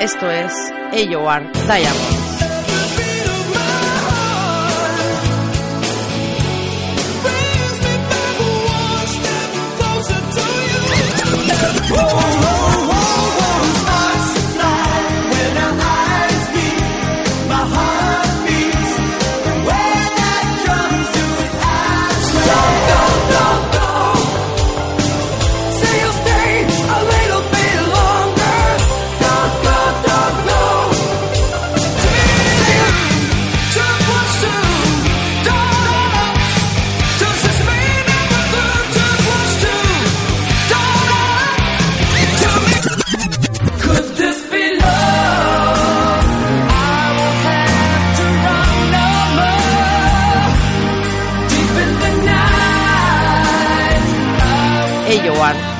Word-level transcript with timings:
Esto 0.00 0.30
es 0.30 0.54
AOR 0.94 1.42
Diamond. 1.52 2.39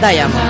Diamond. 0.01 0.50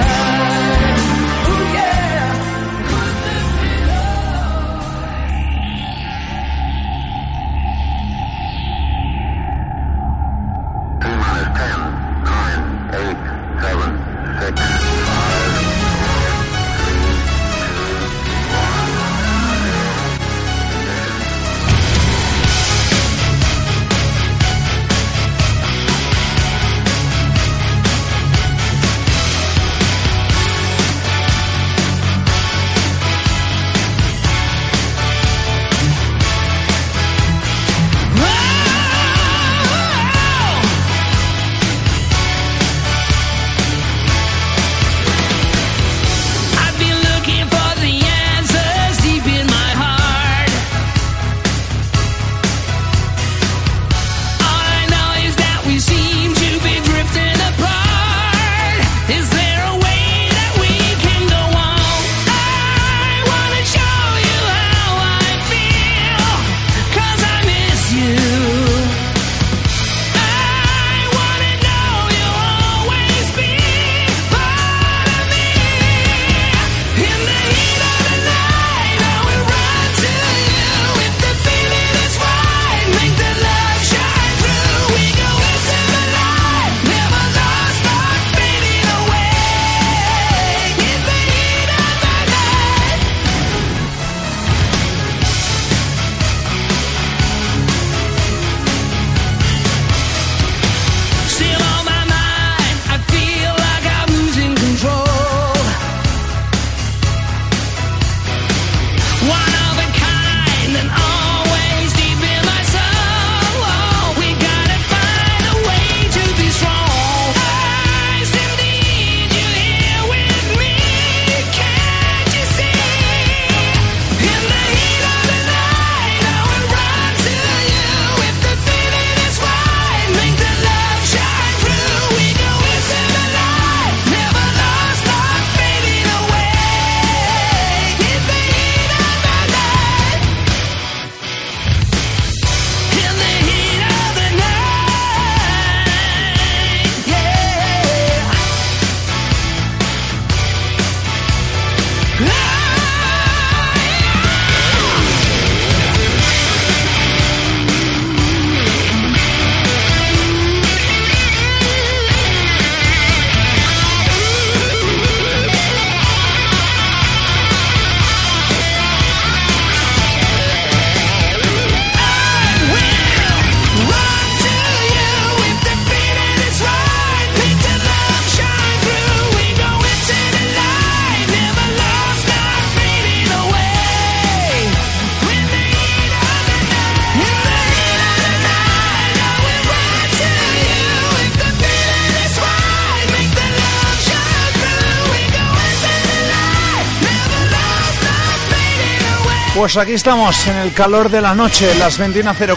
Pues 199.61 199.77
aquí 199.77 199.93
estamos 199.93 200.47
en 200.47 200.57
el 200.57 200.73
calor 200.73 201.11
de 201.11 201.21
la 201.21 201.35
noche, 201.35 201.75
las 201.79 202.01
21.04, 202.01 202.57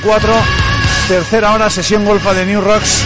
tercera 1.10 1.52
hora, 1.52 1.70
sesión 1.70 2.06
golfa 2.06 2.34
de 2.34 2.46
New 2.46 2.62
Rocks, 2.62 3.04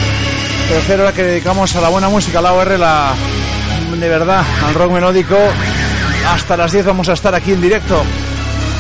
tercera 0.70 1.02
hora 1.02 1.14
que 1.14 1.24
dedicamos 1.24 1.76
a 1.76 1.82
la 1.82 1.90
buena 1.90 2.08
música, 2.08 2.38
a 2.38 2.44
la 2.44 2.54
OR, 2.54 2.78
la, 2.78 3.16
de 4.00 4.08
verdad, 4.08 4.46
al 4.68 4.76
rock 4.76 4.92
melódico. 4.92 5.36
Hasta 6.28 6.56
las 6.56 6.74
10 6.74 6.86
vamos 6.86 7.10
a 7.10 7.14
estar 7.14 7.34
aquí 7.34 7.54
en 7.54 7.60
directo. 7.60 8.04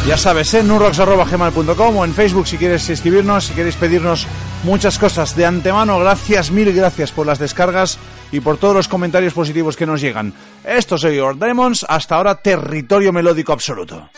Ya 0.07 0.17
sabes, 0.17 0.53
en 0.53 0.67
newrocks.gmail.com 0.67 1.97
o 1.97 2.05
en 2.05 2.13
Facebook 2.13 2.47
si 2.47 2.59
quieres 2.59 2.87
escribirnos, 2.87 3.45
si 3.45 3.55
queréis 3.55 3.75
pedirnos 3.75 4.27
muchas 4.65 4.99
cosas. 4.99 5.35
De 5.35 5.47
antemano, 5.47 5.97
gracias, 5.97 6.51
mil 6.51 6.71
gracias 6.73 7.11
por 7.11 7.25
las 7.25 7.39
descargas 7.39 7.97
y 8.31 8.39
por 8.39 8.57
todos 8.57 8.75
los 8.75 8.87
comentarios 8.87 9.33
positivos 9.33 9.77
que 9.77 9.87
nos 9.87 9.99
llegan. 9.99 10.31
Esto 10.63 10.95
soy 10.95 11.15
Your 11.15 11.39
Diamonds, 11.39 11.87
hasta 11.89 12.17
ahora 12.17 12.35
territorio 12.35 13.11
melódico 13.11 13.51
absoluto. 13.51 14.11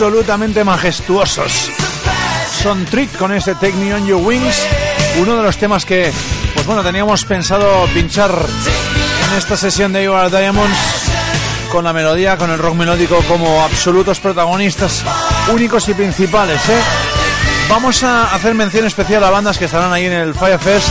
Absolutamente 0.00 0.64
majestuosos. 0.64 1.68
Son 2.62 2.86
Trick 2.86 3.14
con 3.18 3.34
este 3.34 3.54
Take 3.54 3.92
On 3.92 4.06
Your 4.06 4.22
Wings, 4.24 4.66
uno 5.20 5.36
de 5.36 5.42
los 5.42 5.58
temas 5.58 5.84
que, 5.84 6.10
pues 6.54 6.64
bueno, 6.64 6.82
teníamos 6.82 7.26
pensado 7.26 7.84
pinchar 7.92 8.30
en 8.30 9.36
esta 9.36 9.58
sesión 9.58 9.92
de 9.92 10.04
You 10.04 10.14
Are 10.14 10.30
Diamonds 10.30 10.78
con 11.70 11.84
la 11.84 11.92
melodía, 11.92 12.38
con 12.38 12.48
el 12.48 12.58
rock 12.58 12.76
melódico 12.76 13.22
como 13.28 13.62
absolutos 13.62 14.20
protagonistas 14.20 15.04
únicos 15.52 15.86
y 15.90 15.92
principales, 15.92 16.66
¿eh? 16.70 16.80
Vamos 17.68 18.02
a 18.02 18.34
hacer 18.34 18.54
mención 18.54 18.86
especial 18.86 19.22
a 19.22 19.28
bandas 19.28 19.58
que 19.58 19.66
estarán 19.66 19.92
ahí 19.92 20.06
en 20.06 20.14
el 20.14 20.34
Firefest 20.34 20.88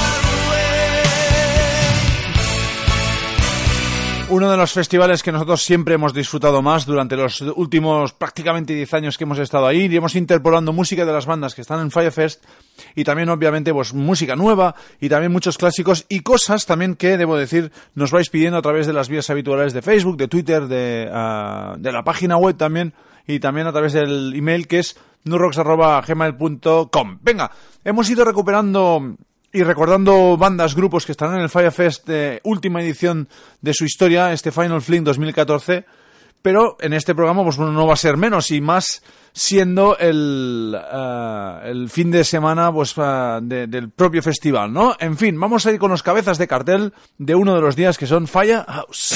uno 4.32 4.52
de 4.52 4.58
los 4.58 4.72
festivales 4.74 5.24
que 5.24 5.32
nosotros 5.32 5.64
siempre 5.64 5.96
hemos 5.96 6.14
disfrutado 6.14 6.62
más 6.62 6.86
durante 6.86 7.16
los 7.16 7.42
últimos 7.42 8.14
prácticamente 8.14 8.76
10 8.76 8.94
años 8.94 9.18
que 9.18 9.24
hemos 9.24 9.40
estado 9.40 9.66
ahí. 9.66 9.82
Iremos 9.82 10.14
interpolando 10.16 10.72
música 10.72 11.04
de 11.04 11.12
las 11.12 11.26
bandas 11.26 11.56
que 11.56 11.62
están 11.62 11.80
en 11.80 11.90
Firefest 11.90 12.44
y 12.96 13.04
también 13.04 13.30
obviamente 13.30 13.74
pues 13.74 13.94
música 13.94 14.36
nueva 14.36 14.76
y 15.02 15.10
también 15.10 15.32
muchos 15.32 15.58
clásicos 15.58 16.06
y 16.10 16.20
cosas 16.20 16.68
también 16.68 16.96
que 16.96 17.18
debo 17.18 17.38
decir 17.38 17.72
nos 17.96 18.12
vais 18.12 18.30
pidiendo 18.30 18.60
a 18.60 18.62
través 18.62 18.86
de 18.86 18.94
las 18.94 19.10
vías 19.10 19.30
habituales 19.32 19.74
de 19.74 19.82
Facebook, 19.82 20.18
de 20.18 20.28
Twitter, 20.28 20.68
de, 20.68 21.10
ah, 21.12 21.76
de 21.80 21.92
la 21.92 22.04
página 22.04 22.38
web 22.38 22.56
también 22.56 22.94
y 23.26 23.40
también 23.40 23.66
a 23.66 23.72
través 23.72 23.94
del 23.94 24.34
email 24.36 24.68
que 24.68 24.80
es 24.80 24.96
nurrox.gmail.com. 25.24 27.20
Venga, 27.22 27.52
hemos 27.84 28.10
ido 28.10 28.24
recuperando 28.26 29.16
y 29.52 29.64
recordando 29.64 30.38
bandas, 30.38 30.76
grupos 30.76 31.06
que 31.06 31.12
estarán 31.12 31.36
en 31.36 31.42
el 31.42 31.50
Firefest 31.50 32.08
de 32.08 32.42
última 32.44 32.82
edición 32.82 33.28
de 33.62 33.74
su 33.74 33.86
historia, 33.86 34.32
este 34.32 34.52
Final 34.52 34.82
Fling 34.82 35.04
2014, 35.04 35.86
pero 36.42 36.78
en 36.80 36.94
este 36.94 37.16
programa 37.16 37.44
pues, 37.44 37.58
no 37.58 37.88
va 37.88 37.94
a 37.94 37.98
ser 37.98 38.18
menos 38.18 38.52
y 38.52 38.62
más 38.62 39.04
siendo 39.34 39.98
el, 39.98 40.76
eh, 40.76 41.60
el 41.66 41.90
fin 41.90 42.12
de 42.12 42.24
semana 42.24 42.72
pues, 42.72 42.98
uh, 42.98 43.40
del 43.42 43.90
propio 43.90 44.22
festival, 44.22 44.72
¿no? 44.72 44.96
En 45.00 45.18
fin, 45.18 45.40
vamos 45.40 45.66
a 45.66 45.72
ir 45.72 45.80
con 45.80 45.92
los 45.92 46.04
cabezas 46.04 46.38
de 46.38 46.48
cartel 46.48 46.94
de 47.18 47.36
uno 47.36 47.56
de 47.56 47.62
los 47.62 47.76
días 47.76 47.98
que 47.98 48.08
son 48.08 48.28
Firehouse. 48.28 49.16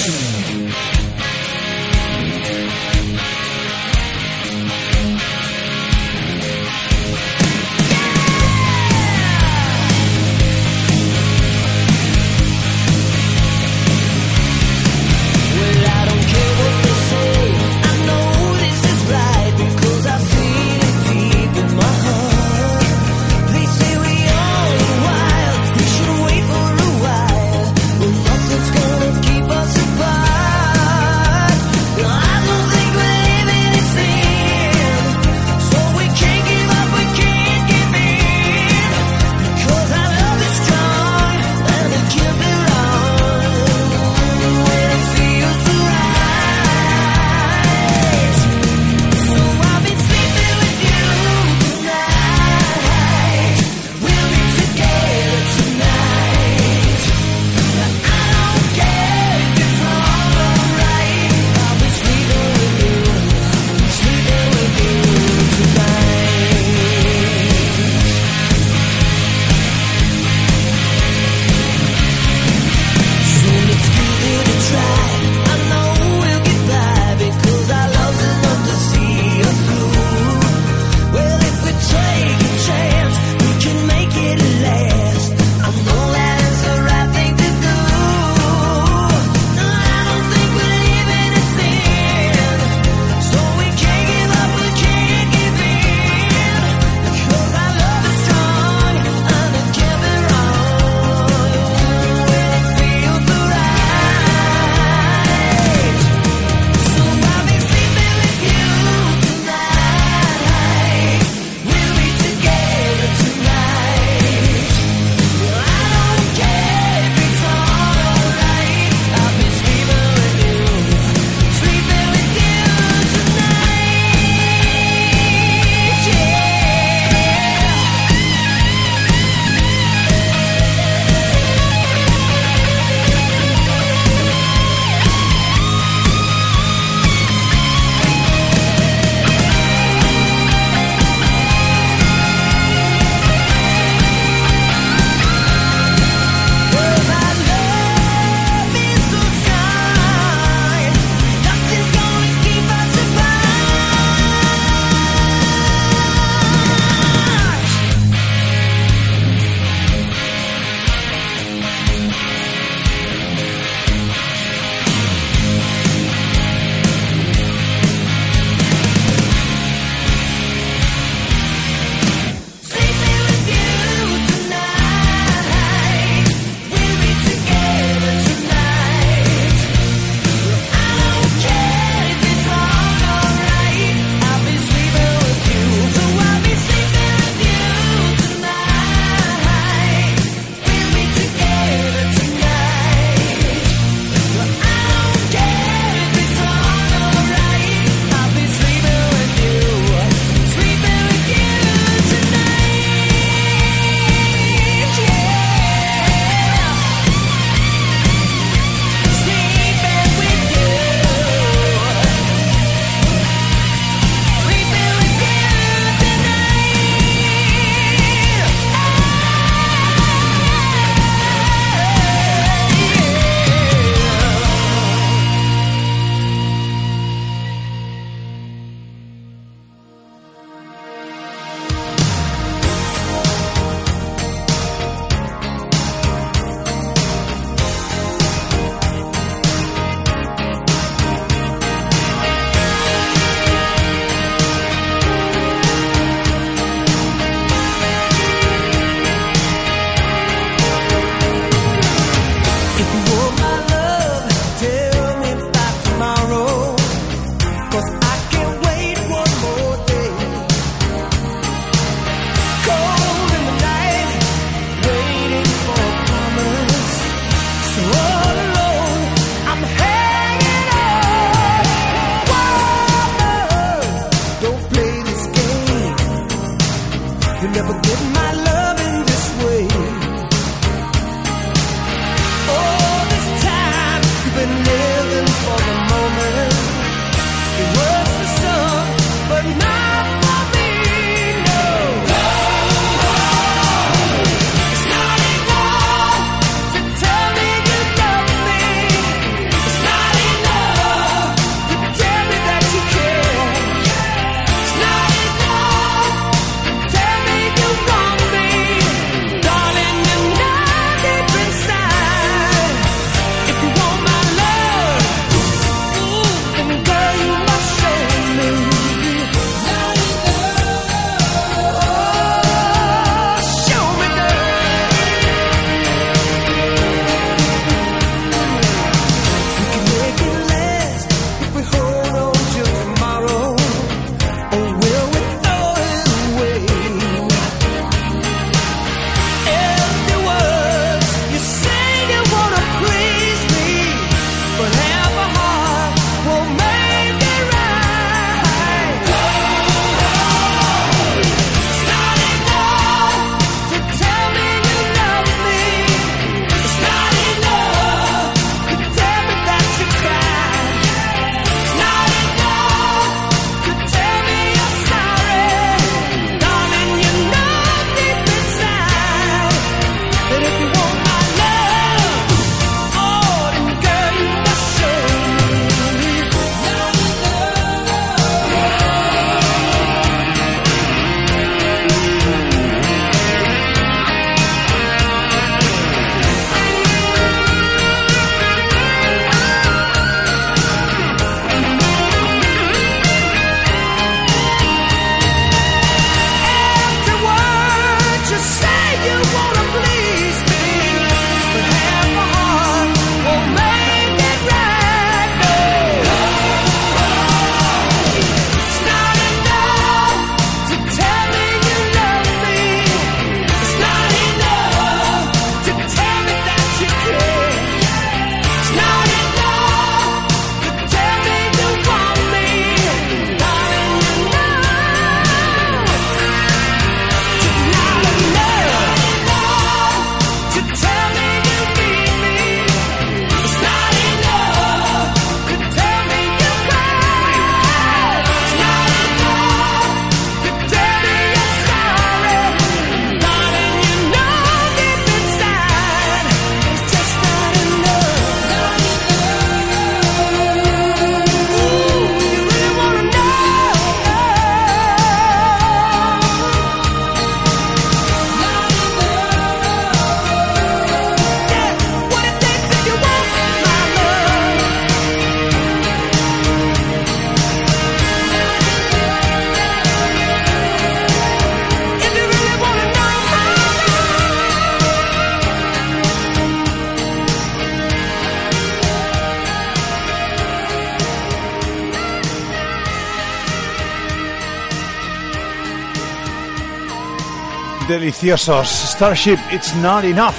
deliciosos. 488.03 488.68
Starship, 488.68 489.39
it's 489.50 489.74
not 489.75 490.03
enough. 490.03 490.35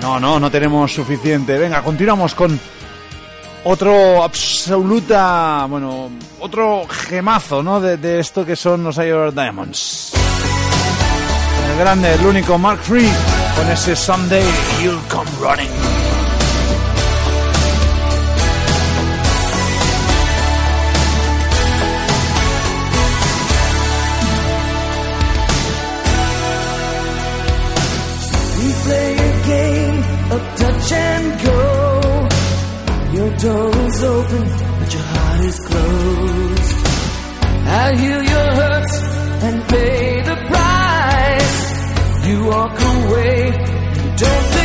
No, 0.00 0.18
no, 0.18 0.40
no 0.40 0.50
tenemos 0.50 0.92
suficiente. 0.92 1.56
Venga, 1.56 1.80
continuamos 1.80 2.34
con 2.34 2.58
otro 3.62 4.22
absoluta, 4.22 5.66
bueno, 5.68 6.10
otro 6.40 6.86
gemazo, 6.88 7.62
¿no? 7.62 7.80
De, 7.80 8.18
esto 8.18 8.44
que 8.44 8.56
son 8.56 8.82
los 8.82 8.96
Iron 8.98 9.32
Diamonds. 9.32 10.12
El 11.70 11.78
grande, 11.78 12.14
el 12.14 12.26
único 12.26 12.58
Mark 12.58 12.80
Free 12.82 13.08
con 13.56 13.70
ese 13.70 13.94
Someday 13.94 14.44
You'll 14.82 15.00
Come 15.08 15.30
Running. 15.40 15.83
open, 34.04 34.42
but 34.80 34.92
your 34.94 35.02
heart 35.02 35.40
is 35.44 35.58
closed. 35.68 36.76
I'll 37.66 37.96
heal 37.96 38.22
your 38.22 38.48
hurts 38.60 38.96
and 39.46 39.68
pay 39.68 40.22
the 40.22 40.36
price. 40.52 42.28
You 42.28 42.44
walk 42.46 42.76
away, 42.80 43.46
you 43.96 44.16
don't 44.16 44.63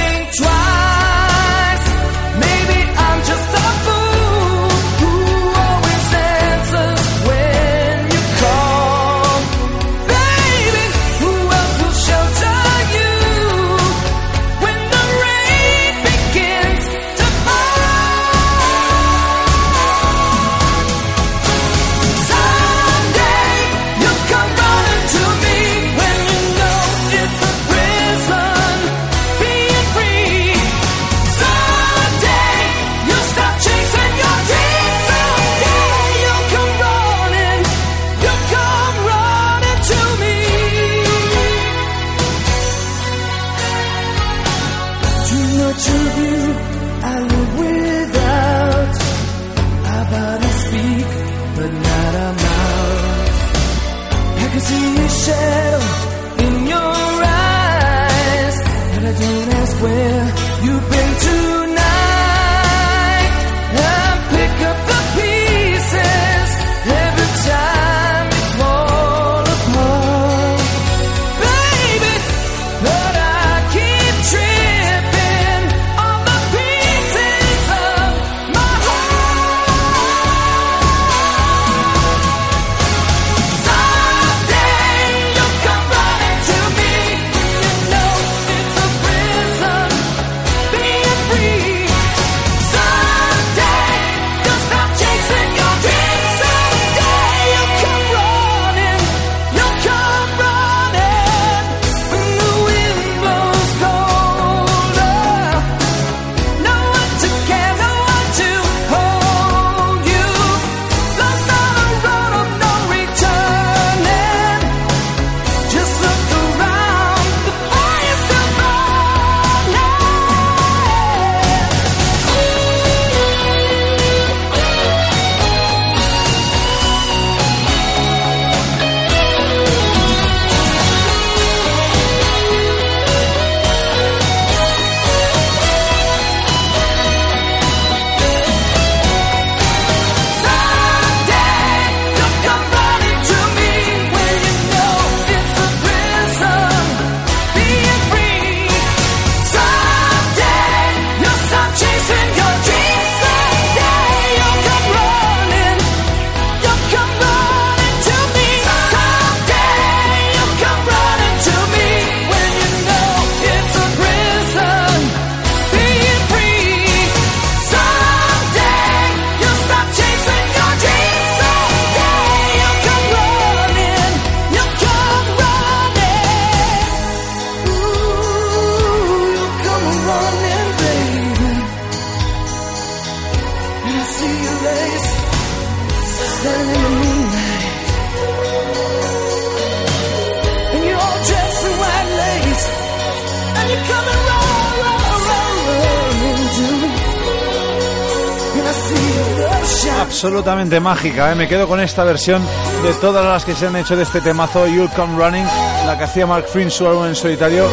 absolutamente 200.69 200.79
mágica. 200.79 201.31
¿eh? 201.31 201.35
Me 201.35 201.47
quedo 201.47 201.67
con 201.67 201.79
esta 201.79 202.03
versión 202.03 202.43
de 202.83 202.93
todas 202.95 203.25
las 203.25 203.43
que 203.45 203.53
se 203.53 203.67
han 203.67 203.75
hecho 203.75 203.95
de 203.95 204.03
este 204.03 204.21
temazo 204.21 204.67
You'll 204.67 204.89
Come 204.89 205.17
Running, 205.17 205.45
la 205.85 205.95
que 205.97 206.03
hacía 206.03 206.27
Mark 206.27 206.47
Finn 206.47 206.69
su 206.69 206.87
álbum 206.87 207.05
en 207.07 207.15
solitario. 207.15 207.67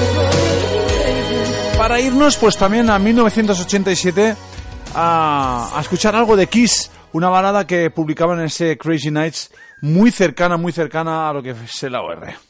Para 1.77 2.01
irnos, 2.01 2.37
pues 2.37 2.57
también 2.57 2.89
a 2.89 2.99
1987 2.99 4.35
a, 4.95 5.79
escuchar 5.81 6.17
algo 6.17 6.37
de 6.37 6.47
Kiss, 6.47 6.91
una 7.13 7.29
balada 7.29 7.67
que 7.67 7.91
publicaban 7.91 8.39
en 8.41 8.47
ese 8.47 8.79
Crazy 8.79 9.11
Nights, 9.11 9.51
muy 9.83 10.11
cercana, 10.11 10.57
muy 10.57 10.73
cercana 10.73 11.29
a 11.29 11.33
lo 11.35 11.43
que 11.43 11.51
es 11.51 11.83
la 11.83 12.01
OR. 12.01 12.46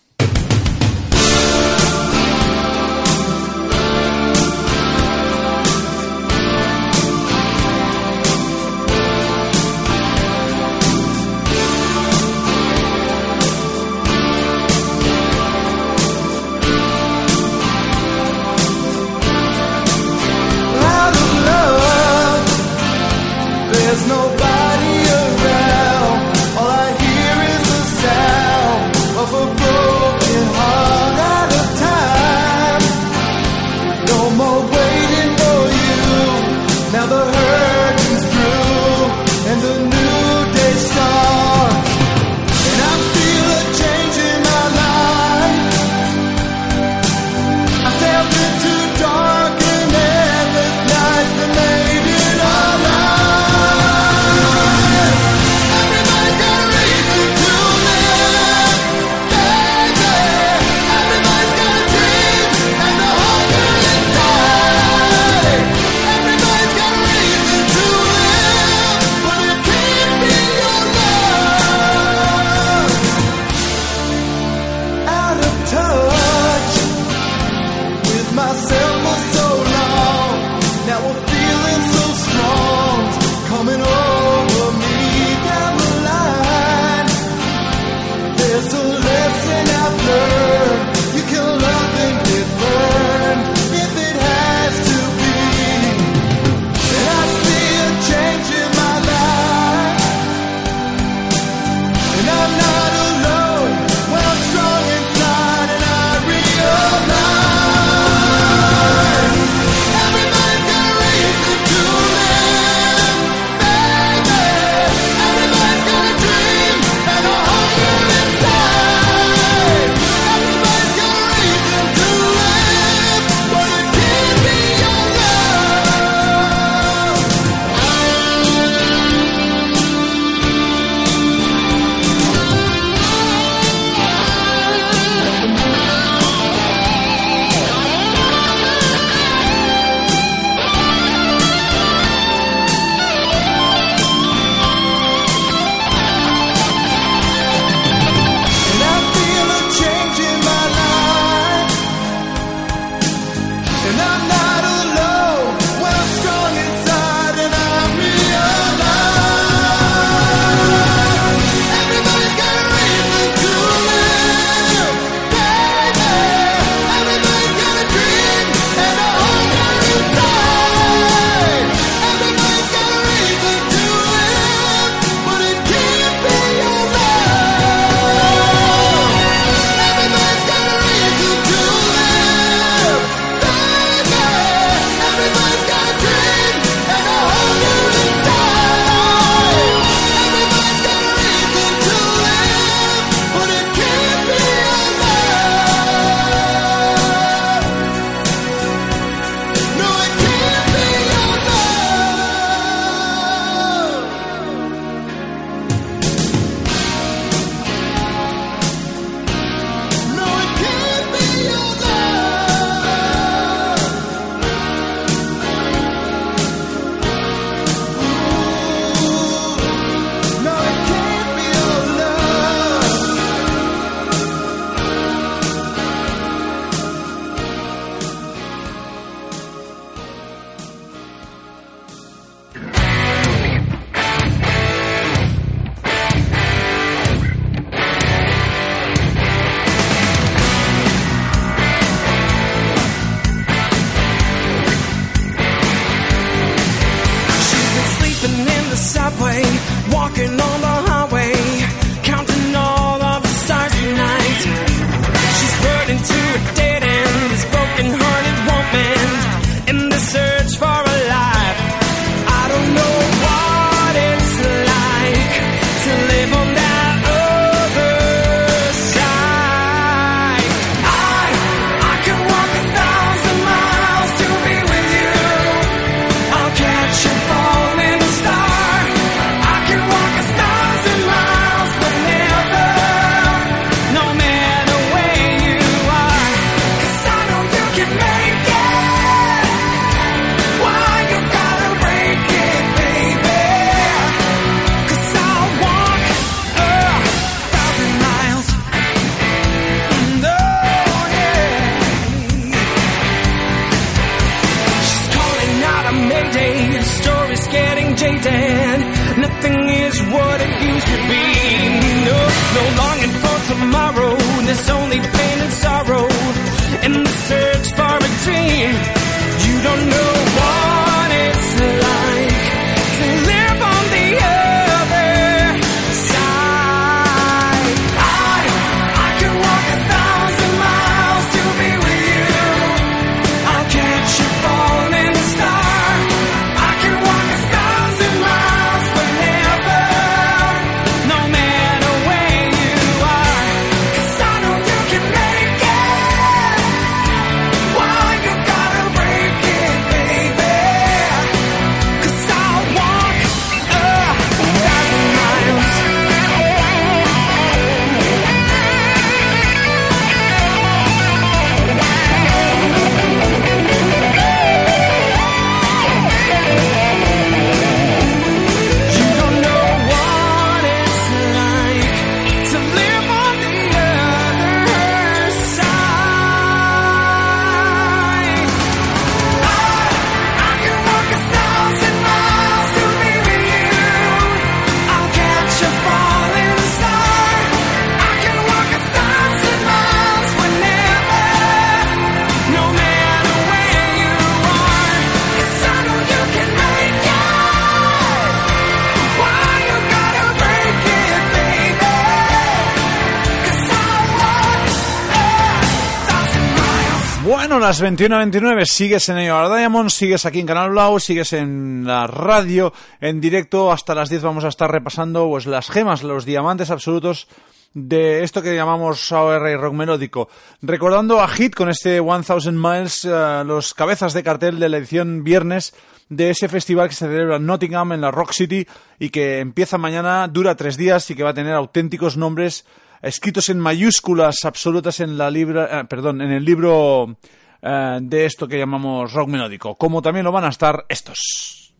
Las 407.67 407.83
21.29 407.83 408.65
sigues 408.65 409.09
en 409.09 409.19
Ello 409.19 409.53
Diamond, 409.53 409.91
sigues 409.91 410.25
aquí 410.25 410.39
en 410.39 410.47
Canal 410.47 410.71
Blau, 410.71 411.01
sigues 411.01 411.33
en 411.33 411.83
la 411.85 412.07
radio, 412.07 412.73
en 413.01 413.21
directo, 413.21 413.73
hasta 413.73 413.93
las 413.93 414.09
10 414.09 414.23
vamos 414.23 414.45
a 414.45 414.49
estar 414.51 414.71
repasando 414.71 415.29
pues 415.29 415.47
las 415.47 415.69
gemas, 415.69 416.05
los 416.05 416.25
diamantes 416.25 416.71
absolutos 416.71 417.27
de 417.75 418.23
esto 418.23 418.41
que 418.41 418.55
llamamos 418.55 419.11
AOR 419.11 419.51
y 419.51 419.57
rock 419.57 419.75
melódico. 419.75 420.29
Recordando 420.63 421.21
a 421.21 421.27
Hit 421.27 421.57
con 421.57 421.69
este 421.69 422.01
1000 422.01 422.53
Miles, 422.53 423.05
eh, 423.05 423.43
los 423.45 423.75
cabezas 423.75 424.13
de 424.13 424.23
cartel 424.23 424.61
de 424.61 424.69
la 424.69 424.77
edición 424.77 425.25
viernes 425.25 425.75
de 426.09 426.31
ese 426.31 426.49
festival 426.49 426.89
que 426.89 426.95
se 426.95 427.09
celebra 427.09 427.39
en 427.39 427.47
Nottingham, 427.47 427.91
en 427.91 428.03
la 428.03 428.13
Rock 428.13 428.31
City, 428.31 428.65
y 429.01 429.11
que 429.11 429.41
empieza 429.41 429.77
mañana, 429.77 430.29
dura 430.29 430.55
tres 430.55 430.77
días 430.77 431.11
y 431.11 431.17
que 431.17 431.25
va 431.25 431.31
a 431.31 431.35
tener 431.35 431.55
auténticos 431.55 432.17
nombres 432.17 432.65
escritos 433.03 433.49
en 433.49 433.59
mayúsculas 433.59 434.45
absolutas 434.45 435.01
en 435.01 435.19
la 435.19 435.33
libra, 435.33 435.81
eh, 435.81 435.85
perdón, 435.87 436.23
en 436.23 436.31
el 436.31 436.45
libro 436.45 437.17
eh, 437.63 437.99
de 438.03 438.25
esto 438.25 438.47
que 438.47 438.59
llamamos 438.59 439.13
rock 439.13 439.29
melódico, 439.29 439.75
como 439.77 440.03
también 440.03 440.25
lo 440.25 440.33
van 440.33 440.45
a 440.45 440.49
estar 440.49 440.85
estos. 440.89 441.73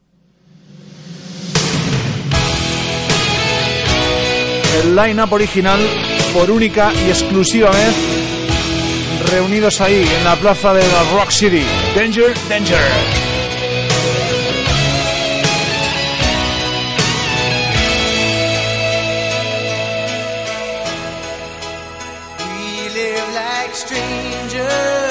El 4.83 4.95
line-up 4.95 5.33
original 5.33 5.81
por 6.35 6.51
única 6.51 6.93
y 6.93 7.09
exclusiva 7.09 7.71
vez 7.71 7.95
reunidos 9.31 9.81
ahí 9.81 10.07
en 10.19 10.25
la 10.25 10.37
plaza 10.37 10.75
de 10.75 10.87
la 10.87 11.03
Rock 11.13 11.31
City. 11.31 11.63
Danger, 11.95 12.35
danger. 12.49 13.27
afraid 23.97 25.06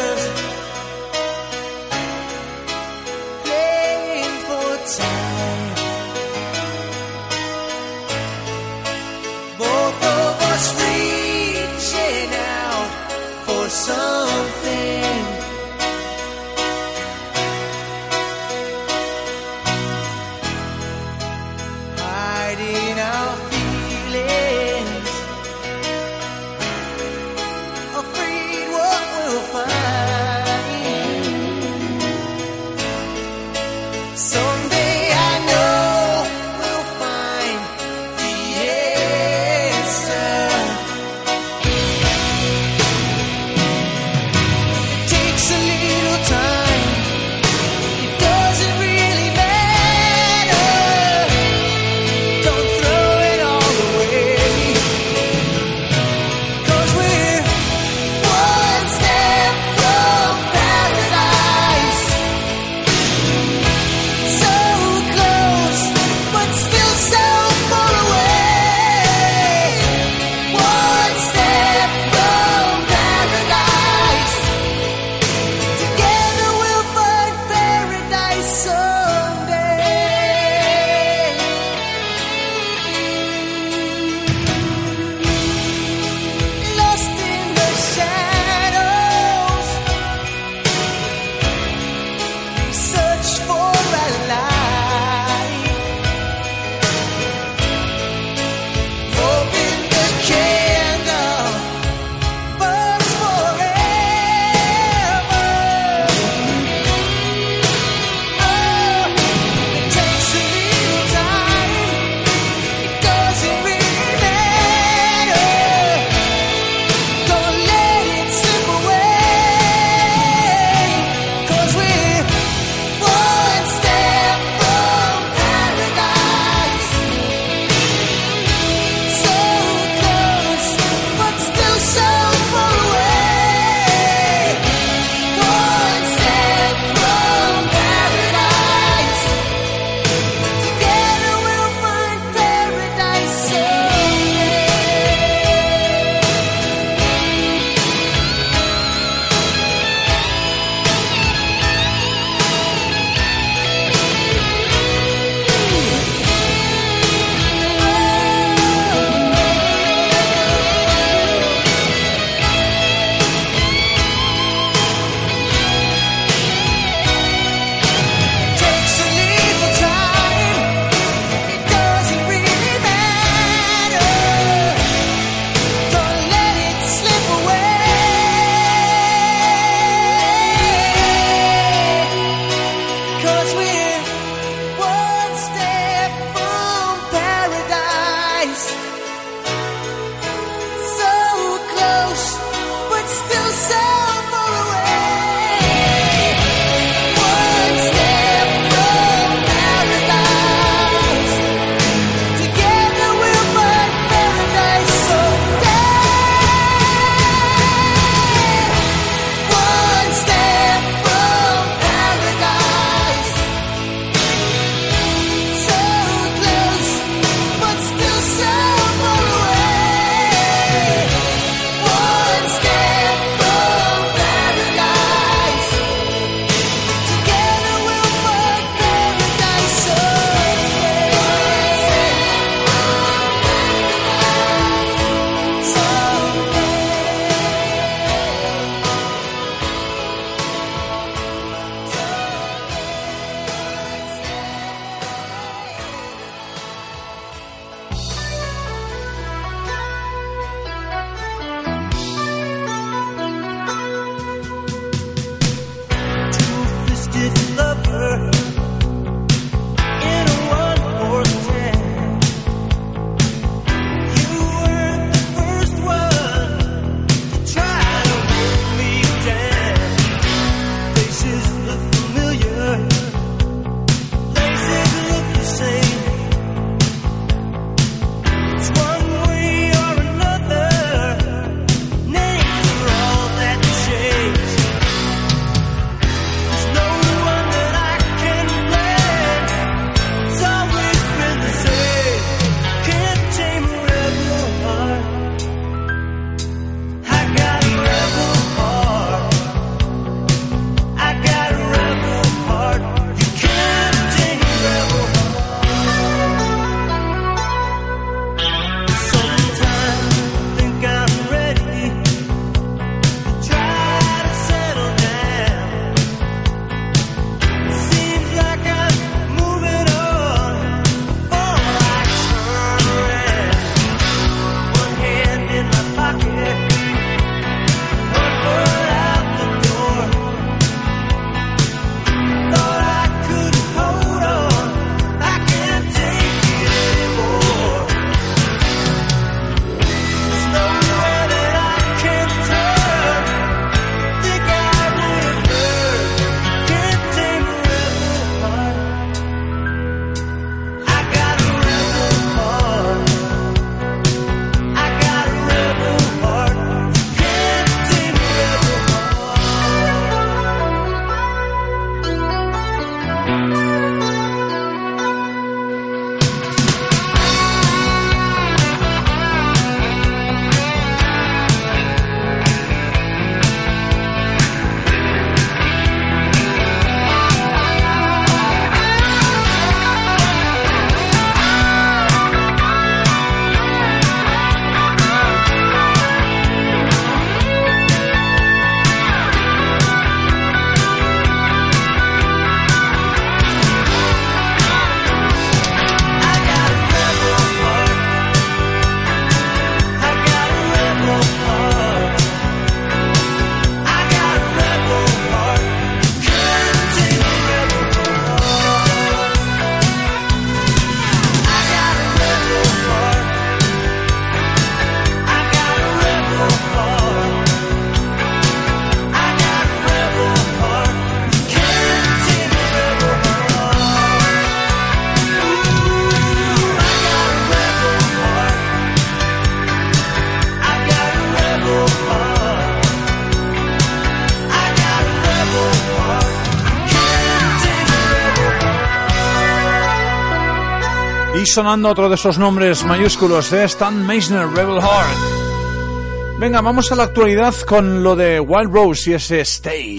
sonando 441.55 441.87
otro 441.87 442.09
de 442.09 442.15
esos 442.15 442.37
nombres 442.37 442.83
mayúsculos 442.83 443.49
de 443.49 443.63
Stan 443.63 444.05
Meisner, 444.05 444.45
Rebel 444.45 444.81
Heart. 444.81 446.37
Venga, 446.37 446.59
vamos 446.59 446.91
a 446.91 446.95
la 446.95 447.03
actualidad 447.03 447.55
con 447.65 448.03
lo 448.03 448.17
de 448.17 448.41
Wild 448.41 448.73
Rose 448.73 449.11
y 449.11 449.13
ese 449.13 449.39
Stay. 449.39 449.95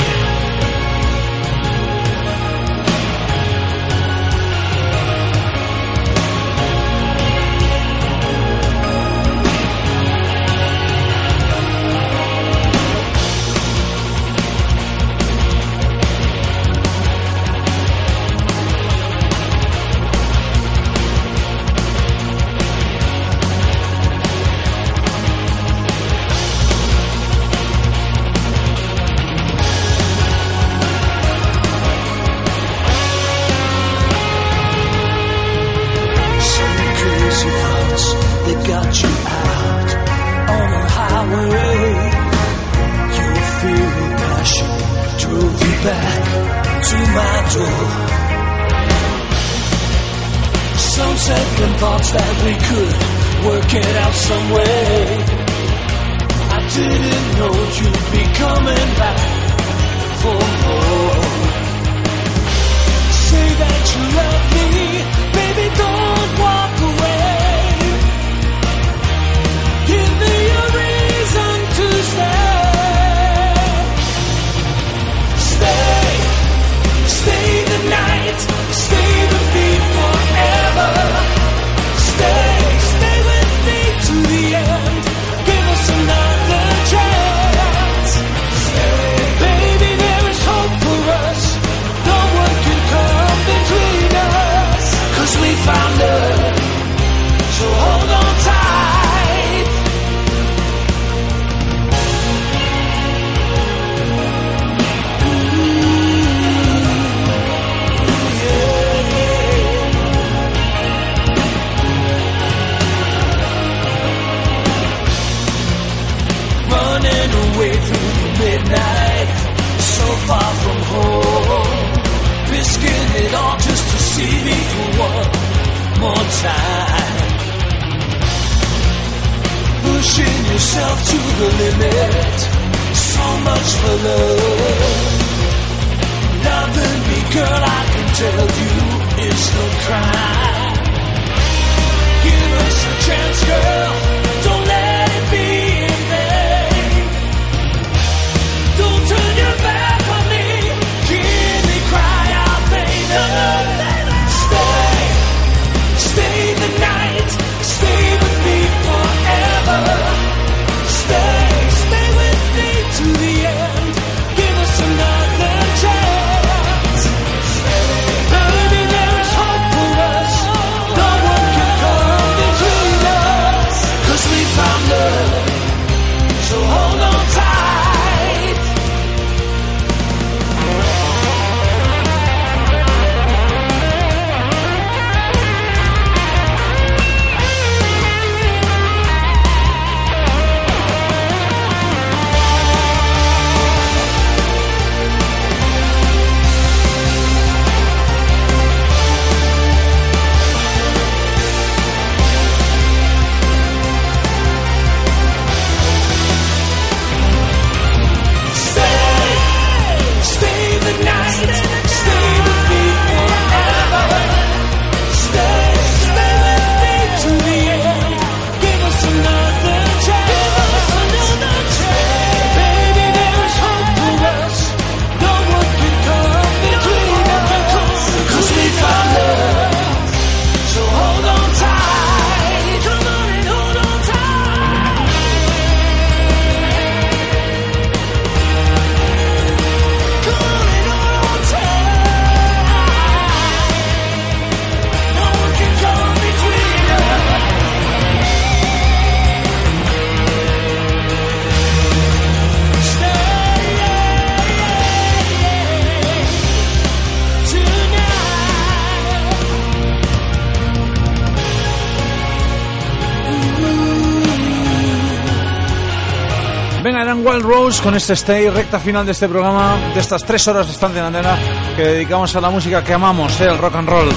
Con 267.67 267.97
este 267.97 268.13
stay, 268.13 268.49
recta 268.49 268.79
final 268.79 269.05
de 269.05 269.11
este 269.11 269.29
programa, 269.29 269.77
de 269.93 269.99
estas 269.99 270.23
tres 270.25 270.47
horas 270.47 270.67
de 270.67 270.73
estancia 270.73 271.01
en 271.01 271.07
antena 271.07 271.37
que 271.75 271.83
dedicamos 271.83 272.35
a 272.37 272.41
la 272.41 272.49
música 272.49 272.85
que 272.85 272.93
amamos, 272.93 273.41
el 273.41 273.59
rock 273.59 273.75
and 273.75 273.89
roll. 273.89 274.09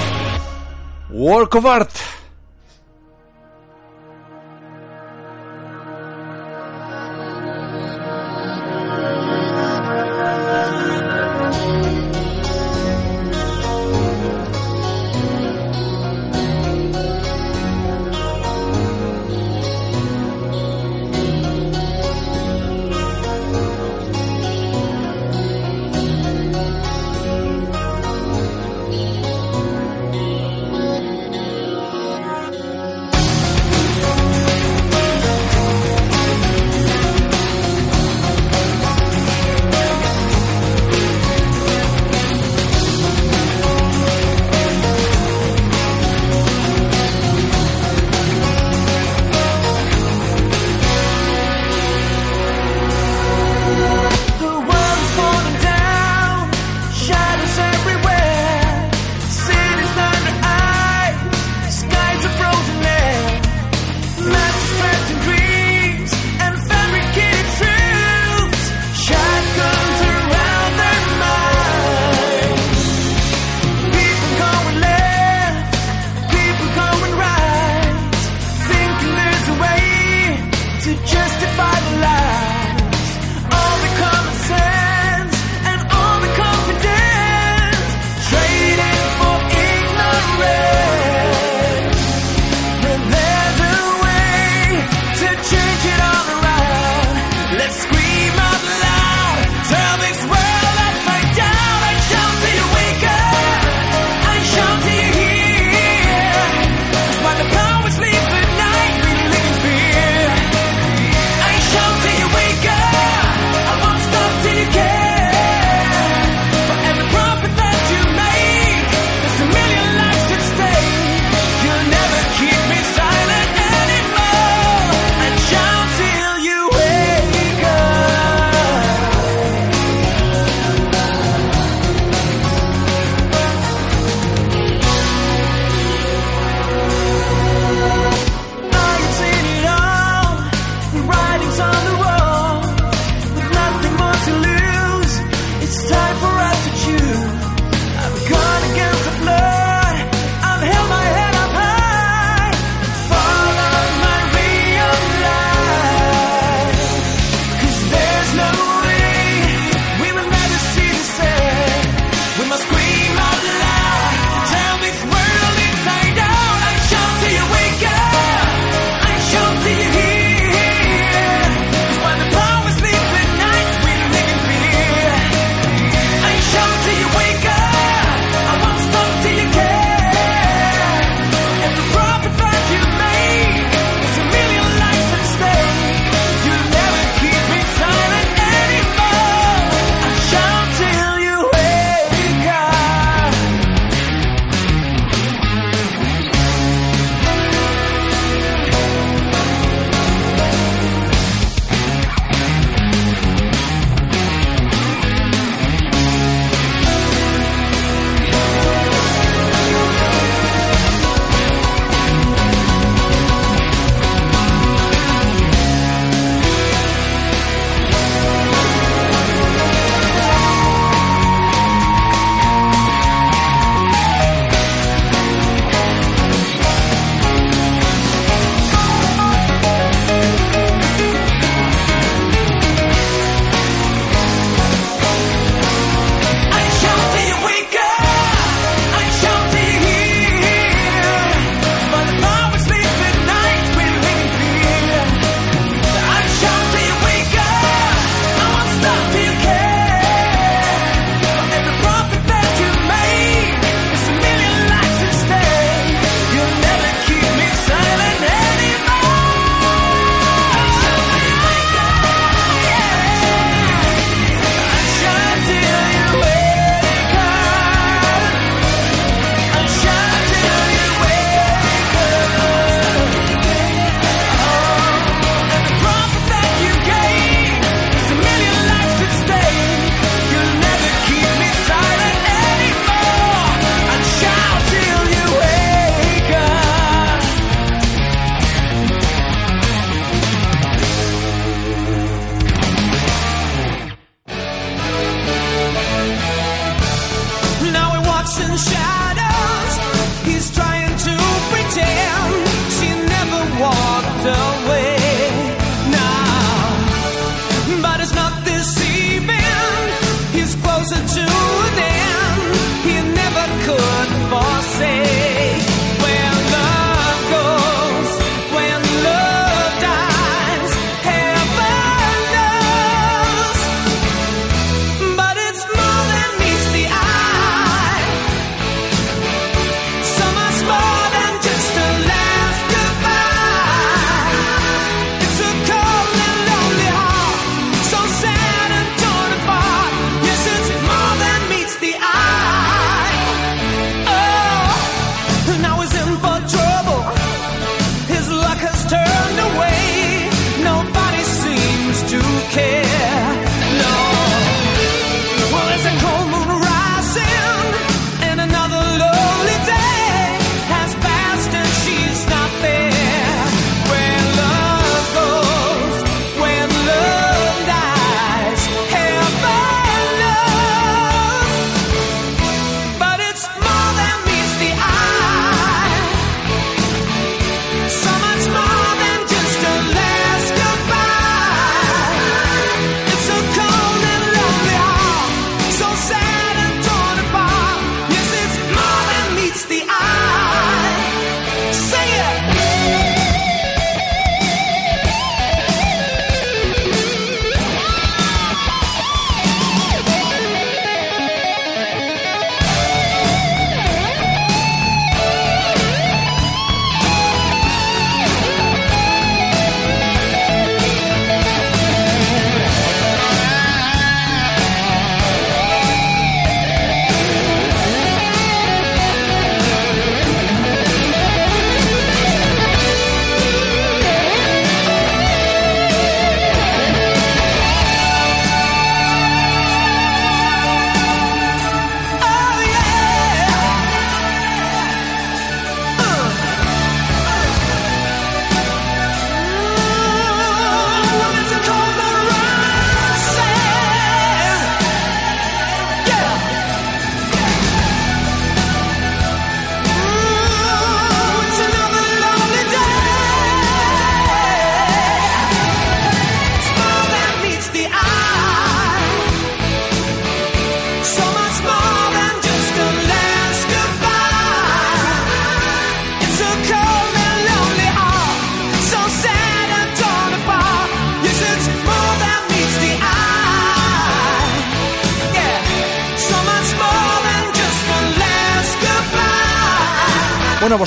Work 1.10 1.56
of 1.56 1.66
Art. 1.66 1.90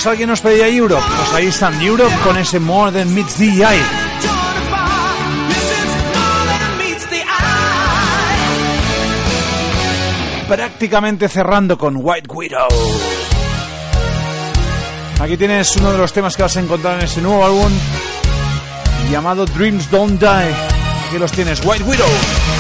Pues 0.04 0.12
alguien 0.12 0.28
nos 0.28 0.41
pedía 0.41 0.68
Europe. 0.68 1.01
Pues 1.16 1.34
ahí 1.34 1.47
están 1.47 1.82
Europe 1.82 2.14
con 2.26 2.38
ese 2.38 2.60
More 2.60 2.91
Than 2.91 3.16
Meets 3.16 3.36
the 3.36 3.45
Eye. 3.45 3.82
Prácticamente 10.45 11.30
cerrando 11.30 11.78
con 11.78 11.95
White 11.95 12.28
Widow. 12.34 12.68
Aquí 15.22 15.38
tienes 15.38 15.74
uno 15.78 15.93
de 15.93 15.97
los 15.97 16.12
temas 16.12 16.36
que 16.36 16.43
vas 16.43 16.58
a 16.58 16.60
encontrar 16.60 16.99
en 16.99 17.06
ese 17.06 17.22
nuevo 17.22 17.45
álbum 17.45 17.72
llamado 19.10 19.45
Dreams 19.45 19.89
Don't 19.89 20.20
Die. 20.20 20.28
Aquí 21.08 21.18
los 21.18 21.32
tienes, 21.32 21.62
White 21.64 21.86
Widow. 21.86 22.53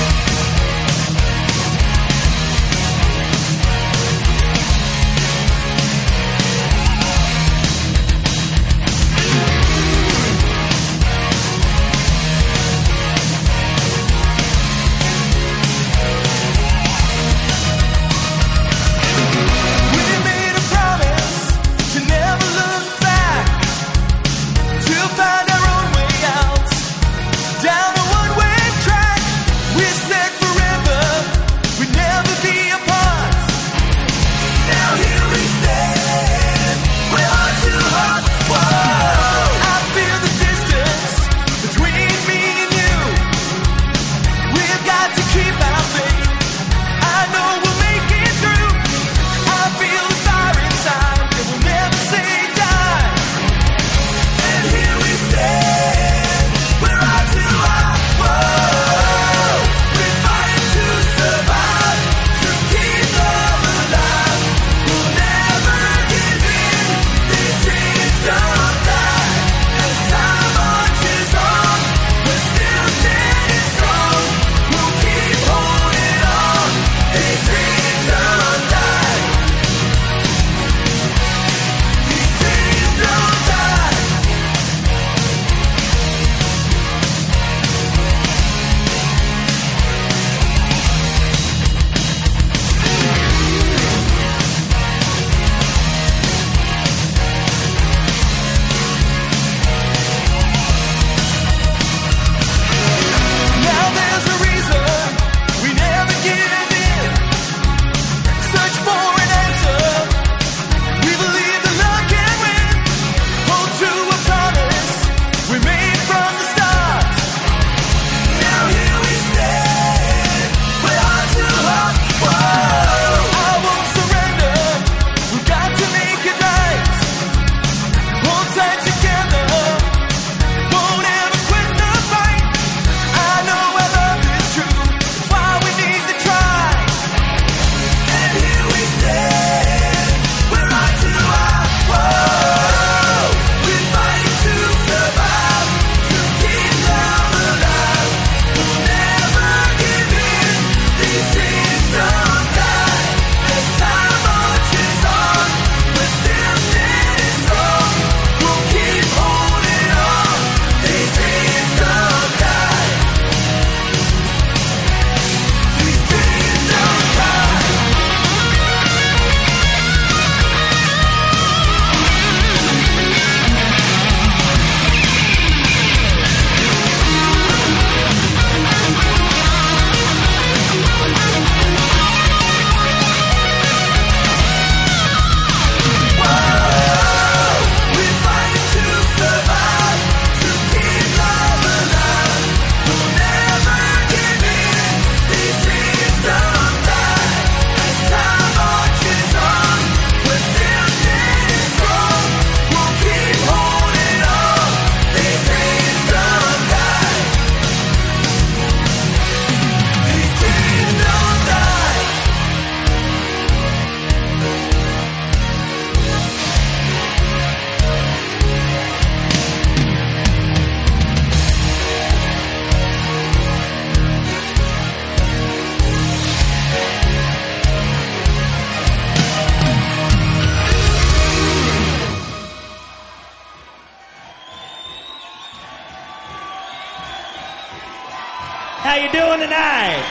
How 238.93 238.99
you 239.01 239.09
doing 239.11 239.39
tonight? 239.39 240.05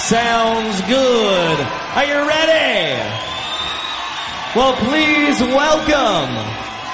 Sounds 0.00 0.80
good. 0.90 1.60
Are 1.94 2.04
you 2.04 2.18
ready? 2.26 2.98
Well, 4.56 4.74
please 4.74 5.40
welcome 5.40 6.34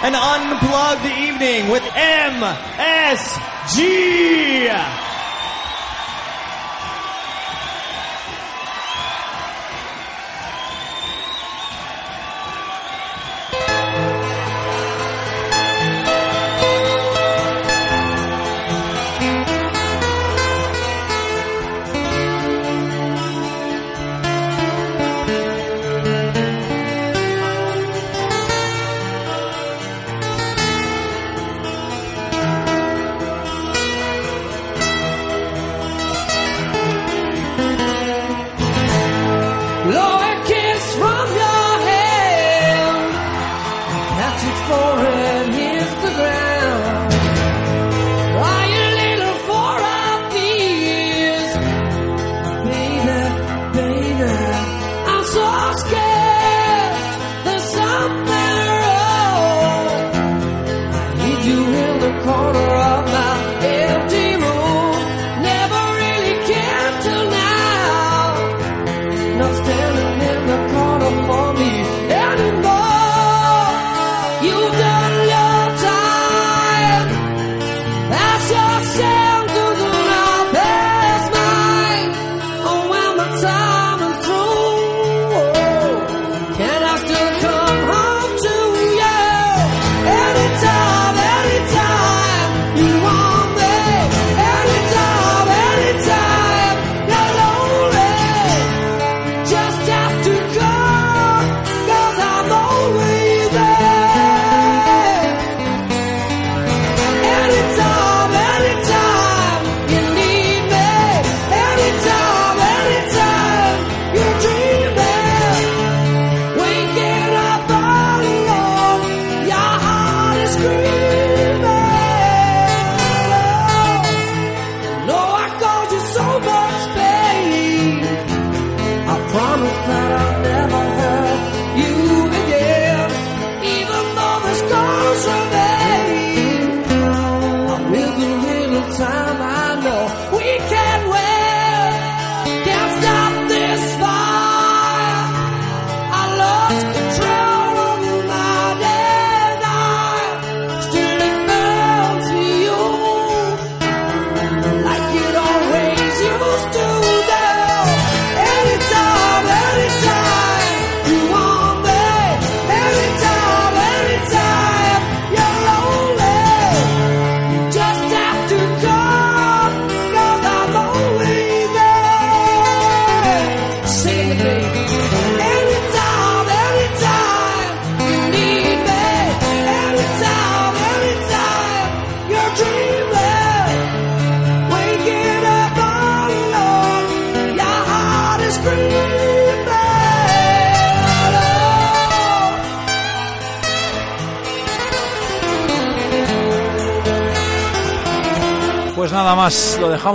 an 0.04 0.14
unplugged 0.14 1.06
evening 1.06 1.70
with 1.70 1.82
MSG. 1.96 2.68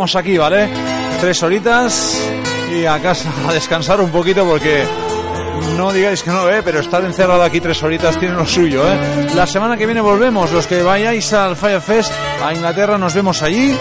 Aquí, 0.03 0.37
¿vale? 0.37 0.69
Tres 1.21 1.41
horitas 1.43 2.19
y 2.75 2.85
a 2.85 2.99
casa 2.99 3.31
a 3.47 3.53
descansar 3.53 4.01
un 4.01 4.11
poquito 4.11 4.45
porque 4.45 4.85
no 5.77 5.93
digáis 5.93 6.21
que 6.21 6.29
no, 6.29 6.49
¿eh? 6.49 6.61
pero 6.63 6.81
estar 6.81 7.03
encerrado 7.05 7.41
aquí 7.41 7.61
tres 7.61 7.81
horitas 7.81 8.19
tiene 8.19 8.35
lo 8.35 8.45
suyo. 8.45 8.83
¿eh? 8.85 9.29
La 9.35 9.47
semana 9.47 9.77
que 9.77 9.85
viene 9.85 10.01
volvemos. 10.01 10.51
Los 10.51 10.67
que 10.67 10.83
vayáis 10.83 11.31
al 11.33 11.55
Firefest 11.55 12.11
a 12.43 12.53
Inglaterra 12.53 12.97
nos 12.97 13.13
vemos 13.13 13.41
allí 13.41 13.73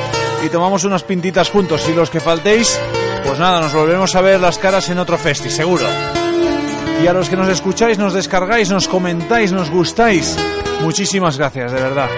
y 0.45 0.49
tomamos 0.49 0.85
unas 0.85 1.03
pintitas 1.03 1.51
juntos. 1.51 1.87
Y 1.89 1.93
los 1.93 2.09
que 2.09 2.21
faltéis, 2.21 2.79
pues 3.27 3.39
nada, 3.39 3.61
nos 3.61 3.75
volvemos 3.75 4.15
a 4.15 4.21
ver 4.21 4.41
las 4.41 4.59
caras 4.59 4.89
en 4.91 4.99
otro 4.99 5.19
festi, 5.19 5.51
seguro. 5.51 5.85
Y 7.03 7.07
a 7.09 7.13
los 7.13 7.29
que 7.29 7.37
nos 7.37 7.49
escucháis, 7.49 7.99
nos 7.99 8.15
descargáis, 8.15 8.71
nos 8.71 8.87
comentáis, 8.87 9.51
nos 9.51 9.71
gustáis, 9.71 10.37
muchísimas 10.83 11.37
gracias, 11.37 11.73
de 11.73 11.81
verdad. 11.81 12.09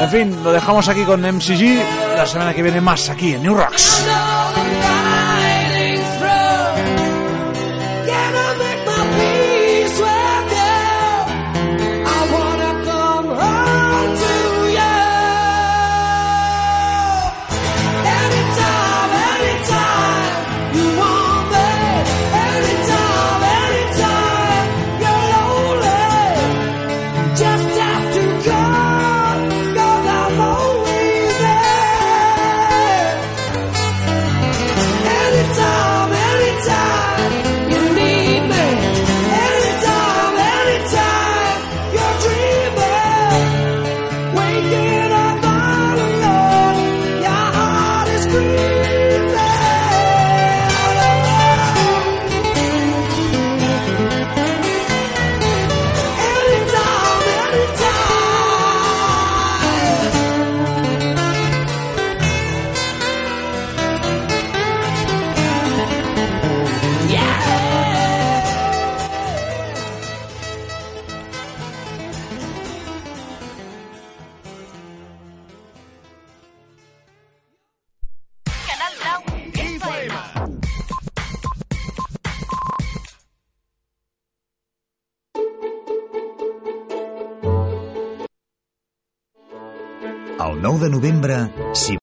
En 0.00 0.08
fin, 0.10 0.44
lo 0.44 0.52
dejamos 0.52 0.88
aquí 0.88 1.04
con 1.04 1.20
MCG. 1.20 1.82
La 2.16 2.26
semana 2.26 2.54
que 2.54 2.62
viene 2.62 2.80
más 2.80 3.08
aquí 3.08 3.34
en 3.34 3.42
New 3.42 3.54
Rocks. 3.54 4.04